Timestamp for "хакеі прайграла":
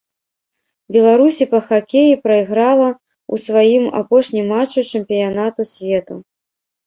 1.67-2.87